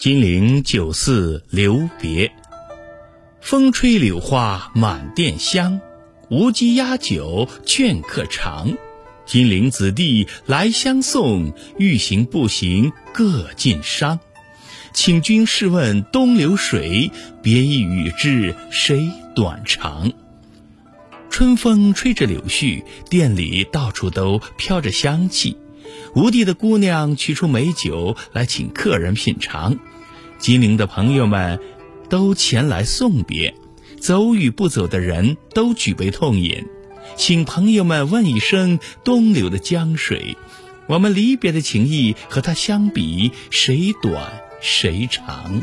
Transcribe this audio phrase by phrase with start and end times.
[0.00, 2.32] 金陵酒肆留别，
[3.42, 5.78] 风吹柳花满店香，
[6.30, 8.78] 无鸡压酒劝客尝。
[9.26, 14.18] 金陵子弟来相送，欲行不行各尽觞。
[14.94, 17.10] 请君试问东流水，
[17.42, 20.10] 别意与之谁短长？
[21.28, 25.58] 春风吹着柳絮，店里到处都飘着香气。
[26.14, 29.78] 吴地的姑娘取出美酒来请客人品尝，
[30.38, 31.60] 金陵的朋友们
[32.08, 33.54] 都前来送别，
[33.98, 36.66] 走与不走的人都举杯痛饮，
[37.16, 40.36] 请朋友们问一声东流的江水，
[40.86, 45.62] 我们离别的情谊和它相比，谁短谁长？